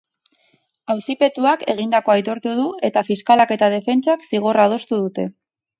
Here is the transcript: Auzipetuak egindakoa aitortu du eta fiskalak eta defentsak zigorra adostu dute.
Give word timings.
Auzipetuak 0.93 1.65
egindakoa 1.75 2.15
aitortu 2.21 2.57
du 2.63 2.67
eta 2.91 3.07
fiskalak 3.11 3.57
eta 3.59 3.73
defentsak 3.79 4.29
zigorra 4.35 4.71
adostu 4.71 5.05
dute. 5.07 5.33